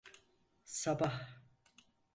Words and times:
Sabah… 0.65 1.27